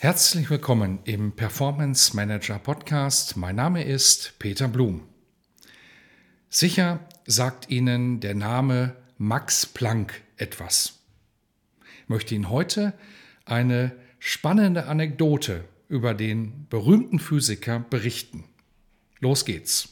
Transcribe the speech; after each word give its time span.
Herzlich 0.00 0.48
willkommen 0.48 1.00
im 1.06 1.32
Performance 1.32 2.14
Manager 2.14 2.60
Podcast. 2.60 3.36
Mein 3.36 3.56
Name 3.56 3.82
ist 3.82 4.38
Peter 4.38 4.68
Blum. 4.68 5.08
Sicher 6.48 7.00
sagt 7.26 7.68
Ihnen 7.68 8.20
der 8.20 8.36
Name 8.36 8.94
Max 9.16 9.66
Planck 9.66 10.22
etwas. 10.36 11.00
Ich 12.04 12.08
möchte 12.08 12.36
Ihnen 12.36 12.48
heute 12.48 12.92
eine 13.44 13.90
spannende 14.20 14.86
Anekdote 14.86 15.64
über 15.88 16.14
den 16.14 16.68
berühmten 16.68 17.18
Physiker 17.18 17.80
berichten. 17.80 18.44
Los 19.18 19.44
geht's. 19.44 19.88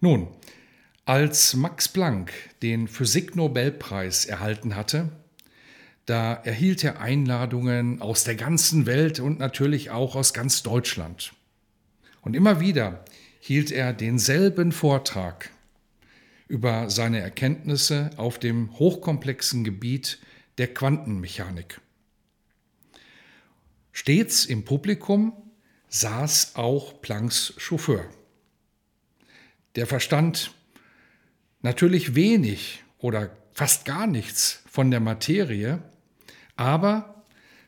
Nun, 0.00 0.28
als 1.06 1.54
Max 1.54 1.88
Planck 1.88 2.32
den 2.62 2.86
Physiknobelpreis 2.86 4.26
erhalten 4.26 4.76
hatte, 4.76 5.10
da 6.06 6.34
erhielt 6.34 6.84
er 6.84 7.00
Einladungen 7.00 8.00
aus 8.00 8.24
der 8.24 8.36
ganzen 8.36 8.86
Welt 8.86 9.18
und 9.18 9.38
natürlich 9.40 9.90
auch 9.90 10.14
aus 10.14 10.32
ganz 10.32 10.62
Deutschland. 10.62 11.32
Und 12.22 12.34
immer 12.34 12.60
wieder 12.60 13.04
hielt 13.40 13.70
er 13.72 13.92
denselben 13.92 14.72
Vortrag 14.72 15.50
über 16.48 16.90
seine 16.90 17.20
Erkenntnisse 17.20 18.10
auf 18.16 18.38
dem 18.38 18.78
hochkomplexen 18.78 19.64
Gebiet 19.64 20.20
der 20.58 20.72
Quantenmechanik. 20.72 21.80
Stets 23.92 24.44
im 24.44 24.64
Publikum 24.64 25.32
saß 25.88 26.54
auch 26.54 27.00
Plancks 27.00 27.54
Chauffeur. 27.56 28.04
Der 29.74 29.86
verstand 29.86 30.52
natürlich 31.62 32.14
wenig 32.14 32.84
oder 32.98 33.30
fast 33.52 33.84
gar 33.84 34.06
nichts 34.06 34.62
von 34.70 34.90
der 34.90 35.00
Materie, 35.00 35.82
aber 36.56 37.24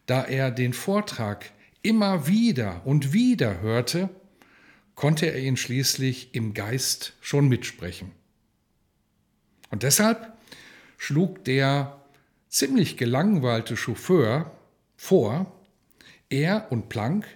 da 0.06 0.24
er 0.24 0.50
den 0.50 0.72
Vortrag 0.72 1.50
immer 1.82 2.26
wieder 2.26 2.82
und 2.86 3.12
wieder 3.12 3.60
hörte, 3.60 4.08
konnte 4.94 5.26
er 5.26 5.38
ihn 5.38 5.56
schließlich 5.56 6.34
im 6.34 6.54
Geist 6.54 7.14
schon 7.20 7.48
mitsprechen. 7.48 8.12
Und 9.70 9.82
deshalb 9.82 10.32
schlug 10.96 11.44
der 11.44 12.00
ziemlich 12.48 12.96
gelangweilte 12.96 13.76
Chauffeur 13.76 14.50
vor, 14.96 15.54
er 16.30 16.72
und 16.72 16.88
Planck 16.88 17.26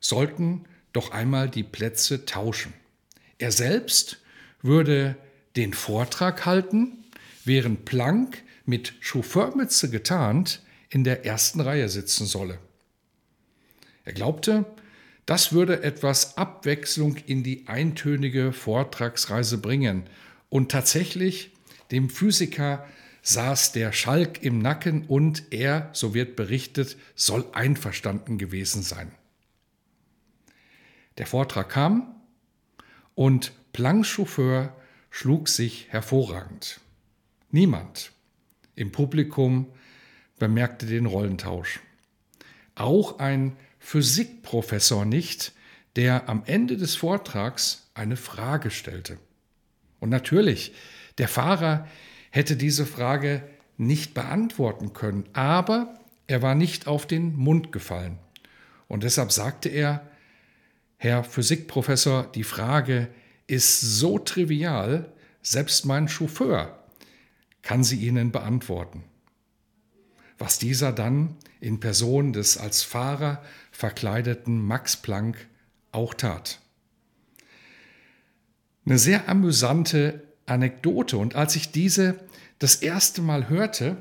sollten 0.00 0.64
doch 0.92 1.10
einmal 1.10 1.48
die 1.48 1.62
Plätze 1.62 2.24
tauschen. 2.24 2.72
Er 3.38 3.52
selbst 3.52 4.18
würde 4.62 5.16
den 5.56 5.74
Vortrag 5.74 6.46
halten, 6.46 7.04
während 7.44 7.84
Planck 7.84 8.42
mit 8.64 8.94
Chauffeurmütze 9.00 9.90
getarnt 9.90 10.62
in 10.92 11.04
der 11.04 11.24
ersten 11.24 11.60
Reihe 11.60 11.88
sitzen 11.88 12.26
solle. 12.26 12.58
Er 14.04 14.12
glaubte, 14.12 14.66
das 15.24 15.52
würde 15.52 15.82
etwas 15.82 16.36
Abwechslung 16.36 17.16
in 17.16 17.42
die 17.42 17.66
eintönige 17.66 18.52
Vortragsreise 18.52 19.56
bringen. 19.56 20.04
Und 20.50 20.70
tatsächlich, 20.70 21.52
dem 21.90 22.10
Physiker 22.10 22.86
saß 23.22 23.72
der 23.72 23.92
Schalk 23.92 24.42
im 24.42 24.58
Nacken 24.58 25.06
und 25.06 25.44
er, 25.50 25.88
so 25.94 26.12
wird 26.12 26.36
berichtet, 26.36 26.98
soll 27.14 27.46
einverstanden 27.52 28.36
gewesen 28.36 28.82
sein. 28.82 29.12
Der 31.16 31.26
Vortrag 31.26 31.70
kam 31.70 32.16
und 33.14 33.52
Plancks 33.72 34.08
Chauffeur 34.08 34.76
schlug 35.10 35.48
sich 35.48 35.86
hervorragend. 35.88 36.80
Niemand 37.50 38.12
im 38.74 38.92
Publikum 38.92 39.68
bemerkte 40.42 40.86
den 40.86 41.06
Rollentausch. 41.06 41.78
Auch 42.74 43.20
ein 43.20 43.54
Physikprofessor 43.78 45.04
nicht, 45.04 45.52
der 45.94 46.28
am 46.28 46.42
Ende 46.46 46.76
des 46.76 46.96
Vortrags 46.96 47.88
eine 47.94 48.16
Frage 48.16 48.72
stellte. 48.72 49.18
Und 50.00 50.08
natürlich, 50.08 50.74
der 51.18 51.28
Fahrer 51.28 51.86
hätte 52.30 52.56
diese 52.56 52.86
Frage 52.86 53.48
nicht 53.76 54.14
beantworten 54.14 54.92
können, 54.92 55.26
aber 55.32 55.94
er 56.26 56.42
war 56.42 56.56
nicht 56.56 56.88
auf 56.88 57.06
den 57.06 57.36
Mund 57.36 57.70
gefallen. 57.70 58.18
Und 58.88 59.04
deshalb 59.04 59.30
sagte 59.30 59.68
er, 59.68 60.10
Herr 60.96 61.22
Physikprofessor, 61.22 62.32
die 62.32 62.42
Frage 62.42 63.06
ist 63.46 63.80
so 63.80 64.18
trivial, 64.18 65.12
selbst 65.40 65.86
mein 65.86 66.08
Chauffeur 66.08 66.82
kann 67.62 67.84
sie 67.84 68.04
Ihnen 68.04 68.32
beantworten 68.32 69.04
was 70.42 70.58
dieser 70.58 70.90
dann 70.90 71.36
in 71.60 71.78
Person 71.78 72.32
des 72.32 72.58
als 72.58 72.82
Fahrer 72.82 73.40
verkleideten 73.70 74.60
Max 74.60 74.96
Planck 74.96 75.36
auch 75.92 76.14
tat. 76.14 76.58
Eine 78.84 78.98
sehr 78.98 79.28
amüsante 79.28 80.24
Anekdote 80.46 81.16
und 81.16 81.36
als 81.36 81.54
ich 81.54 81.70
diese 81.70 82.18
das 82.58 82.74
erste 82.74 83.22
Mal 83.22 83.48
hörte, 83.48 83.98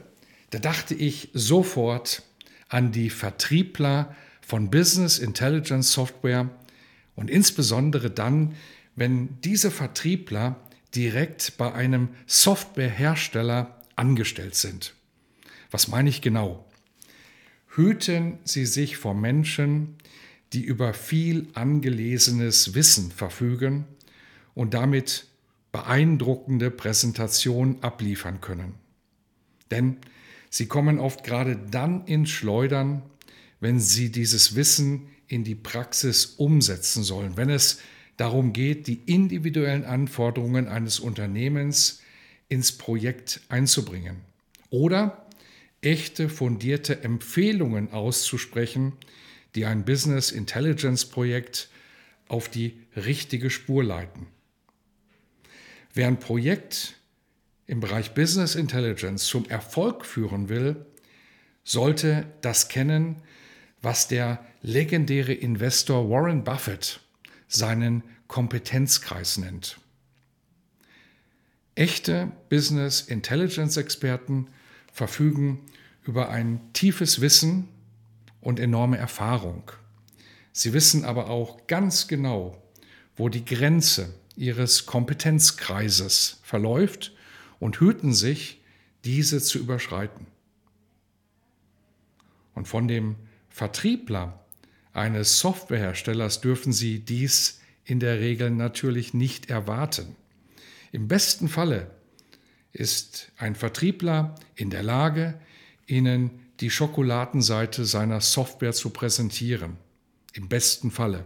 da 0.49 0.57
dachte 0.57 0.95
ich 0.95 1.29
sofort 1.35 2.23
an 2.69 2.91
die 2.91 3.11
Vertriebler 3.11 4.15
von 4.41 4.71
Business 4.71 5.19
Intelligence 5.19 5.93
Software 5.93 6.49
und 7.13 7.29
insbesondere 7.29 8.09
dann, 8.09 8.55
wenn 8.95 9.39
diese 9.41 9.69
Vertriebler 9.69 10.55
direkt 10.95 11.57
bei 11.57 11.71
einem 11.71 12.09
Softwarehersteller 12.25 13.79
angestellt 13.95 14.55
sind. 14.55 14.95
Was 15.71 15.87
meine 15.87 16.09
ich 16.09 16.21
genau? 16.21 16.65
Hüten 17.75 18.39
Sie 18.43 18.65
sich 18.65 18.97
vor 18.97 19.15
Menschen, 19.15 19.95
die 20.53 20.61
über 20.61 20.93
viel 20.93 21.47
angelesenes 21.53 22.73
Wissen 22.73 23.11
verfügen 23.11 23.85
und 24.53 24.73
damit 24.73 25.27
beeindruckende 25.71 26.69
Präsentationen 26.69 27.81
abliefern 27.81 28.41
können. 28.41 28.73
Denn 29.71 29.97
sie 30.49 30.67
kommen 30.67 30.99
oft 30.99 31.23
gerade 31.23 31.55
dann 31.55 32.05
ins 32.05 32.29
Schleudern, 32.29 33.03
wenn 33.61 33.79
sie 33.79 34.11
dieses 34.11 34.55
Wissen 34.55 35.07
in 35.27 35.45
die 35.45 35.55
Praxis 35.55 36.25
umsetzen 36.25 37.03
sollen, 37.03 37.37
wenn 37.37 37.49
es 37.49 37.79
darum 38.17 38.51
geht, 38.51 38.87
die 38.87 39.01
individuellen 39.05 39.85
Anforderungen 39.85 40.67
eines 40.67 40.99
Unternehmens 40.99 42.01
ins 42.49 42.73
Projekt 42.73 43.39
einzubringen. 43.47 44.17
Oder 44.69 45.20
echte, 45.81 46.29
fundierte 46.29 47.03
Empfehlungen 47.03 47.91
auszusprechen, 47.91 48.93
die 49.55 49.65
ein 49.65 49.83
Business 49.83 50.31
Intelligence 50.31 51.05
Projekt 51.05 51.69
auf 52.27 52.49
die 52.49 52.79
richtige 52.95 53.49
Spur 53.49 53.83
leiten. 53.83 54.27
Wer 55.93 56.07
ein 56.07 56.19
Projekt 56.19 56.95
im 57.67 57.79
Bereich 57.79 58.13
Business 58.13 58.55
Intelligence 58.55 59.25
zum 59.25 59.45
Erfolg 59.49 60.05
führen 60.05 60.47
will, 60.49 60.85
sollte 61.63 62.25
das 62.41 62.69
kennen, 62.69 63.17
was 63.81 64.07
der 64.07 64.45
legendäre 64.61 65.33
Investor 65.33 66.09
Warren 66.09 66.43
Buffett 66.43 67.01
seinen 67.47 68.03
Kompetenzkreis 68.27 69.37
nennt. 69.37 69.77
Echte 71.75 72.31
Business 72.49 73.01
Intelligence 73.01 73.77
Experten 73.77 74.47
verfügen 74.91 75.59
über 76.03 76.29
ein 76.29 76.59
tiefes 76.73 77.21
Wissen 77.21 77.67
und 78.41 78.59
enorme 78.59 78.97
Erfahrung. 78.97 79.71
Sie 80.51 80.73
wissen 80.73 81.05
aber 81.05 81.29
auch 81.29 81.67
ganz 81.67 82.07
genau, 82.07 82.61
wo 83.15 83.29
die 83.29 83.45
Grenze 83.45 84.13
ihres 84.35 84.85
Kompetenzkreises 84.85 86.39
verläuft 86.43 87.13
und 87.59 87.79
hüten 87.79 88.13
sich, 88.13 88.61
diese 89.05 89.41
zu 89.41 89.59
überschreiten. 89.59 90.27
Und 92.53 92.67
von 92.67 92.87
dem 92.87 93.15
Vertriebler 93.49 94.45
eines 94.93 95.39
Softwareherstellers 95.39 96.41
dürfen 96.41 96.73
Sie 96.73 96.99
dies 96.99 97.59
in 97.85 97.99
der 97.99 98.19
Regel 98.19 98.51
natürlich 98.51 99.13
nicht 99.13 99.49
erwarten. 99.49 100.15
Im 100.91 101.07
besten 101.07 101.47
Falle 101.47 101.89
ist 102.73 103.31
ein 103.37 103.55
Vertriebler 103.55 104.35
in 104.55 104.69
der 104.69 104.83
Lage, 104.83 105.39
Ihnen 105.87 106.39
die 106.59 106.69
Schokoladenseite 106.69 107.85
seiner 107.85 108.21
Software 108.21 108.73
zu 108.73 108.91
präsentieren. 108.91 109.77
Im 110.33 110.47
besten 110.47 110.91
Falle. 110.91 111.25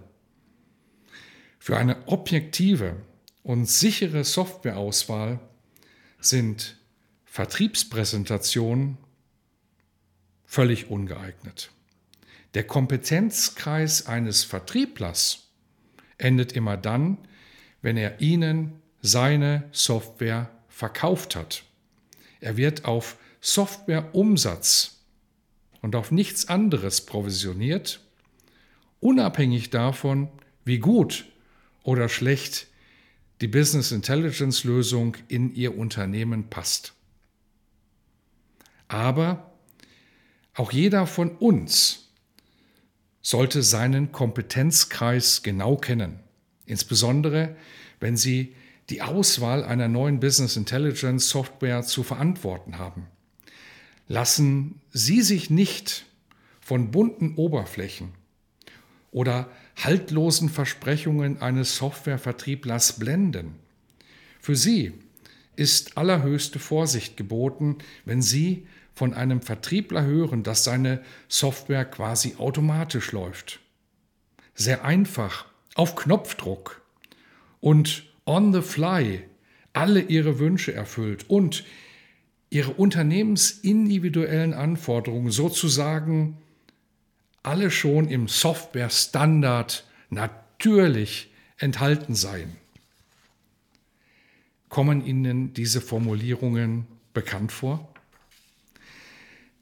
Für 1.59 1.77
eine 1.77 2.07
objektive 2.07 2.95
und 3.43 3.67
sichere 3.67 4.23
Softwareauswahl 4.23 5.39
sind 6.19 6.77
Vertriebspräsentationen 7.25 8.97
völlig 10.45 10.89
ungeeignet. 10.89 11.71
Der 12.55 12.63
Kompetenzkreis 12.63 14.07
eines 14.07 14.43
Vertrieblers 14.43 15.49
endet 16.17 16.53
immer 16.53 16.77
dann, 16.77 17.17
wenn 17.81 17.97
er 17.97 18.21
Ihnen 18.21 18.81
seine 19.01 19.67
Software 19.71 20.49
verkauft 20.75 21.37
hat. 21.37 21.63
Er 22.41 22.57
wird 22.57 22.83
auf 22.83 23.15
Softwareumsatz 23.39 24.99
und 25.81 25.95
auf 25.95 26.11
nichts 26.11 26.49
anderes 26.49 27.05
provisioniert, 27.05 28.01
unabhängig 28.99 29.69
davon, 29.69 30.27
wie 30.65 30.79
gut 30.79 31.27
oder 31.83 32.09
schlecht 32.09 32.67
die 33.39 33.47
Business 33.47 33.93
Intelligence 33.93 34.65
Lösung 34.65 35.15
in 35.29 35.55
Ihr 35.55 35.77
Unternehmen 35.77 36.49
passt. 36.49 36.93
Aber 38.89 39.53
auch 40.55 40.73
jeder 40.73 41.07
von 41.07 41.37
uns 41.37 42.09
sollte 43.21 43.63
seinen 43.63 44.11
Kompetenzkreis 44.11 45.41
genau 45.41 45.77
kennen, 45.77 46.19
insbesondere 46.65 47.55
wenn 48.01 48.17
Sie 48.17 48.53
die 48.89 49.01
Auswahl 49.01 49.63
einer 49.63 49.87
neuen 49.87 50.19
Business 50.19 50.57
Intelligence 50.57 51.29
Software 51.29 51.83
zu 51.83 52.03
verantworten 52.03 52.77
haben. 52.77 53.07
Lassen 54.07 54.81
Sie 54.91 55.21
sich 55.21 55.49
nicht 55.49 56.05
von 56.59 56.91
bunten 56.91 57.35
Oberflächen 57.35 58.09
oder 59.11 59.49
haltlosen 59.77 60.49
Versprechungen 60.49 61.41
eines 61.41 61.77
Softwarevertrieblers 61.77 62.99
blenden. 62.99 63.55
Für 64.39 64.55
Sie 64.55 64.93
ist 65.55 65.97
allerhöchste 65.97 66.59
Vorsicht 66.59 67.17
geboten, 67.17 67.77
wenn 68.03 68.21
Sie 68.21 68.67
von 68.93 69.13
einem 69.13 69.41
Vertriebler 69.41 70.03
hören, 70.03 70.43
dass 70.43 70.63
seine 70.63 71.03
Software 71.27 71.85
quasi 71.85 72.35
automatisch 72.37 73.11
läuft. 73.11 73.59
Sehr 74.53 74.85
einfach, 74.85 75.45
auf 75.75 75.95
Knopfdruck 75.95 76.81
und 77.59 78.05
on 78.25 78.53
the 78.53 78.61
fly 78.61 79.23
alle 79.73 80.01
ihre 80.01 80.39
Wünsche 80.39 80.73
erfüllt 80.73 81.29
und 81.29 81.63
ihre 82.49 82.71
unternehmensindividuellen 82.71 84.53
Anforderungen 84.53 85.31
sozusagen 85.31 86.37
alle 87.43 87.69
schon 87.69 88.07
im 88.07 88.27
Software-Standard 88.27 89.85
natürlich 90.09 91.29
enthalten 91.57 92.15
seien. 92.15 92.55
Kommen 94.69 95.05
Ihnen 95.05 95.53
diese 95.53 95.79
Formulierungen 95.79 96.87
bekannt 97.13 97.51
vor? 97.51 97.93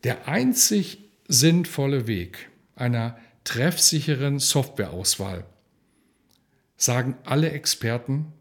Der 0.03 0.27
einzig 0.27 0.99
sinnvolle 1.27 2.07
Weg 2.07 2.49
einer 2.75 3.17
treffsicheren 3.43 4.39
Softwareauswahl, 4.39 5.45
sagen 6.77 7.15
alle 7.25 7.51
Experten, 7.51 8.33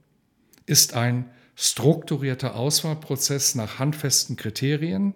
ist 0.67 0.95
ein 0.95 1.31
strukturierter 1.55 2.55
Auswahlprozess 2.57 3.55
nach 3.55 3.79
handfesten 3.79 4.37
Kriterien, 4.37 5.15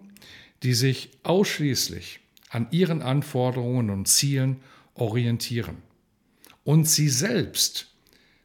die 0.63 0.73
sich 0.73 1.11
ausschließlich 1.23 2.19
an 2.49 2.67
ihren 2.71 3.01
Anforderungen 3.01 3.89
und 3.89 4.07
Zielen 4.07 4.61
orientieren. 4.93 5.77
Und 6.63 6.87
sie 6.87 7.09
selbst 7.09 7.93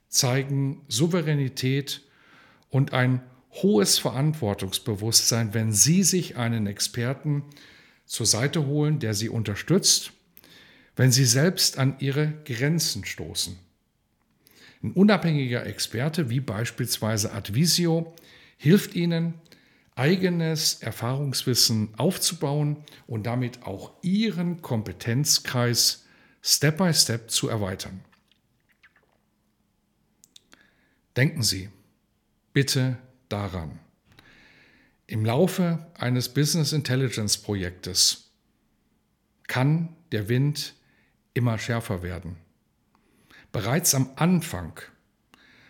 zeigen 0.08 0.82
Souveränität 0.88 2.02
und 2.70 2.92
ein 2.92 3.22
hohes 3.50 3.98
Verantwortungsbewusstsein, 3.98 5.54
wenn 5.54 5.72
sie 5.72 6.02
sich 6.02 6.36
einen 6.36 6.66
Experten 6.66 7.44
zur 8.06 8.26
Seite 8.26 8.66
holen, 8.66 8.98
der 8.98 9.14
sie 9.14 9.28
unterstützt, 9.28 10.12
wenn 10.96 11.12
sie 11.12 11.24
selbst 11.24 11.78
an 11.78 11.96
ihre 11.98 12.32
Grenzen 12.44 13.04
stoßen. 13.04 13.58
Ein 14.82 14.92
unabhängiger 14.92 15.64
Experte 15.66 16.28
wie 16.28 16.40
beispielsweise 16.40 17.32
Advisio 17.32 18.14
hilft 18.56 18.94
Ihnen, 18.94 19.34
eigenes 19.94 20.82
Erfahrungswissen 20.82 21.94
aufzubauen 21.96 22.78
und 23.06 23.24
damit 23.24 23.64
auch 23.64 23.92
Ihren 24.02 24.62
Kompetenzkreis 24.62 26.06
Step 26.42 26.78
by 26.78 26.92
Step 26.92 27.30
zu 27.30 27.48
erweitern. 27.48 28.00
Denken 31.16 31.42
Sie 31.42 31.68
bitte 32.52 32.96
daran. 33.28 33.78
Im 35.06 35.24
Laufe 35.24 35.86
eines 35.94 36.30
Business 36.30 36.72
Intelligence 36.72 37.36
Projektes 37.36 38.30
kann 39.46 39.94
der 40.10 40.28
Wind 40.28 40.74
immer 41.34 41.58
schärfer 41.58 42.02
werden. 42.02 42.36
Bereits 43.52 43.94
am 43.94 44.10
Anfang 44.16 44.80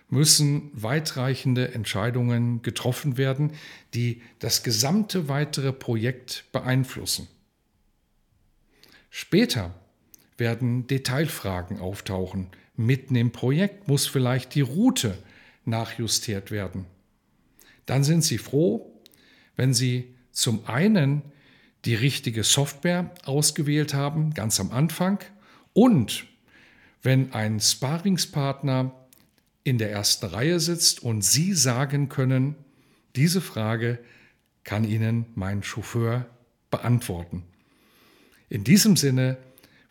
müssen 0.09 0.71
weitreichende 0.75 1.75
Entscheidungen 1.75 2.63
getroffen 2.63 3.17
werden, 3.17 3.53
die 3.95 4.23
das 4.39 4.63
gesamte 4.63 5.29
weitere 5.29 5.73
Projekt 5.73 6.45
beeinflussen. 6.53 7.29
Später 9.11 9.75
werden 10.37 10.87
Detailfragen 10.87 11.81
auftauchen. 11.81 12.49
Mitten 12.77 13.17
im 13.17 13.33
Projekt 13.33 13.89
muss 13.89 14.07
vielleicht 14.07 14.55
die 14.55 14.61
Route 14.61 15.17
nachjustiert 15.65 16.51
werden. 16.51 16.87
Dann 17.87 18.05
sind 18.05 18.23
Sie 18.23 18.39
froh, 18.39 19.01
wenn 19.57 19.75
Sie 19.75 20.15
zum 20.31 20.67
einen 20.67 21.23
die 21.85 21.95
richtige 21.95 22.45
Software 22.45 23.13
ausgewählt 23.25 23.93
haben, 23.93 24.35
ganz 24.35 24.61
am 24.61 24.71
Anfang, 24.71 25.19
und 25.73 26.27
wenn 27.03 27.33
ein 27.33 27.61
Sparingspartner 27.61 28.93
in 29.65 29.79
der 29.79 29.91
ersten 29.91 30.27
Reihe 30.27 30.61
sitzt 30.61 31.03
und 31.03 31.23
Sie 31.23 31.53
sagen 31.53 32.09
können, 32.09 32.57
diese 33.17 33.41
Frage 33.41 33.99
kann 34.65 34.85
Ihnen 34.85 35.27
mein 35.35 35.63
Chauffeur 35.63 36.27
beantworten. 36.71 37.43
In 38.49 38.65
diesem 38.65 38.97
Sinne 38.97 39.39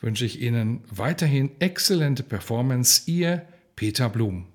wünsche 0.02 0.26
ich 0.26 0.42
Ihnen 0.42 0.84
weiterhin 0.90 1.52
exzellente 1.60 2.24
Performance. 2.24 3.04
Ihr 3.06 3.46
Peter 3.76 4.10
Blum. 4.10 4.48